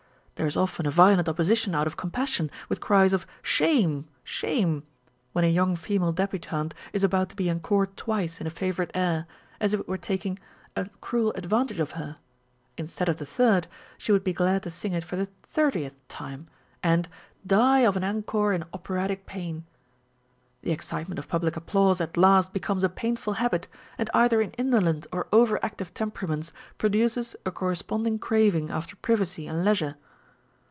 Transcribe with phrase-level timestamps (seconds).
[0.35, 4.81] There is often a violent opposition out of compassion, with cries of" Shame, shame!"
[5.33, 9.27] when a young female debutante is about to be encored twice in a favourite air,
[9.59, 10.39] as if it were taking
[10.75, 12.17] a 422 On Novelty and Familiarity.
[12.17, 13.67] cruel advantage of her â€" instead of the third,
[13.99, 16.47] she would be glad to sing it for the thirtieth time,
[16.81, 17.13] and %i
[17.45, 19.65] die of an encore in operatic pain!"
[20.63, 23.67] The excitement of public applause at last becomes a painful habit,
[23.99, 29.45] and either in indolent or over active temperaments produces a corre sponding craving after privacy
[29.45, 29.97] and leisure.